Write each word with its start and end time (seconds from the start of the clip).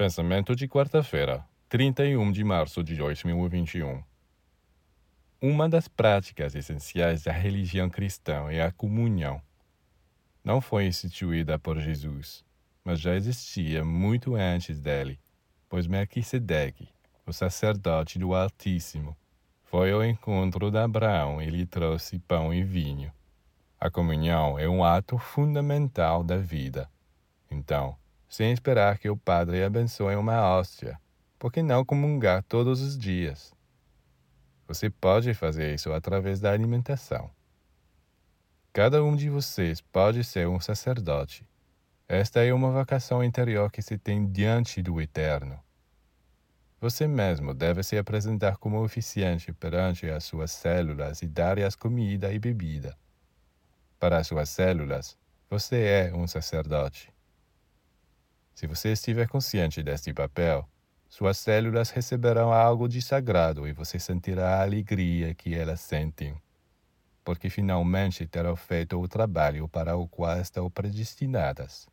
Pensamento 0.00 0.56
de 0.56 0.66
quarta-feira, 0.66 1.44
31 1.68 2.32
de 2.32 2.42
março 2.42 2.82
de 2.82 2.96
2021. 2.96 4.02
Uma 5.42 5.68
das 5.68 5.88
práticas 5.88 6.54
essenciais 6.54 7.24
da 7.24 7.32
religião 7.32 7.90
cristã 7.90 8.50
é 8.50 8.62
a 8.62 8.72
comunhão. 8.72 9.42
Não 10.42 10.58
foi 10.58 10.86
instituída 10.86 11.58
por 11.58 11.78
Jesus, 11.78 12.42
mas 12.82 12.98
já 12.98 13.14
existia 13.14 13.84
muito 13.84 14.36
antes 14.36 14.80
dele, 14.80 15.20
pois 15.68 15.86
Melquisedeque, 15.86 16.88
o 17.26 17.32
sacerdote 17.34 18.18
do 18.18 18.34
Altíssimo, 18.34 19.14
foi 19.64 19.92
ao 19.92 20.02
encontro 20.02 20.70
de 20.70 20.78
Abraão 20.78 21.42
e 21.42 21.50
lhe 21.50 21.66
trouxe 21.66 22.18
pão 22.20 22.54
e 22.54 22.64
vinho. 22.64 23.12
A 23.78 23.90
comunhão 23.90 24.58
é 24.58 24.66
um 24.66 24.82
ato 24.82 25.18
fundamental 25.18 26.24
da 26.24 26.38
vida. 26.38 26.88
Então, 27.50 27.94
sem 28.30 28.52
esperar 28.52 28.96
que 28.96 29.10
o 29.10 29.16
Padre 29.16 29.64
abençoe 29.64 30.14
uma 30.14 30.40
hóstia. 30.40 30.96
Por 31.36 31.50
que 31.52 31.64
não 31.64 31.84
comungar 31.84 32.44
todos 32.44 32.80
os 32.80 32.96
dias? 32.96 33.52
Você 34.68 34.88
pode 34.88 35.34
fazer 35.34 35.74
isso 35.74 35.92
através 35.92 36.38
da 36.38 36.52
alimentação. 36.52 37.28
Cada 38.72 39.02
um 39.02 39.16
de 39.16 39.28
vocês 39.28 39.80
pode 39.80 40.22
ser 40.22 40.46
um 40.46 40.60
sacerdote. 40.60 41.44
Esta 42.06 42.44
é 42.44 42.54
uma 42.54 42.70
vocação 42.70 43.22
interior 43.24 43.68
que 43.68 43.82
se 43.82 43.98
tem 43.98 44.30
diante 44.30 44.80
do 44.80 45.00
Eterno. 45.00 45.58
Você 46.80 47.08
mesmo 47.08 47.52
deve 47.52 47.82
se 47.82 47.98
apresentar 47.98 48.58
como 48.58 48.80
oficiante 48.80 49.52
perante 49.52 50.08
as 50.08 50.22
suas 50.22 50.52
células 50.52 51.20
e 51.20 51.26
dar-lhes 51.26 51.74
comida 51.74 52.32
e 52.32 52.38
bebida. 52.38 52.96
Para 53.98 54.18
as 54.18 54.28
suas 54.28 54.48
células, 54.50 55.18
você 55.48 55.82
é 55.82 56.14
um 56.14 56.28
sacerdote. 56.28 57.12
Se 58.60 58.66
você 58.66 58.92
estiver 58.92 59.26
consciente 59.26 59.82
deste 59.82 60.12
papel, 60.12 60.68
suas 61.08 61.38
células 61.38 61.88
receberão 61.88 62.52
algo 62.52 62.90
de 62.90 63.00
sagrado 63.00 63.66
e 63.66 63.72
você 63.72 63.98
sentirá 63.98 64.56
a 64.56 64.62
alegria 64.62 65.34
que 65.34 65.54
elas 65.54 65.80
sentem, 65.80 66.38
porque 67.24 67.48
finalmente 67.48 68.26
terão 68.26 68.54
feito 68.54 69.00
o 69.00 69.08
trabalho 69.08 69.66
para 69.66 69.96
o 69.96 70.06
qual 70.06 70.38
estão 70.38 70.68
predestinadas. 70.70 71.88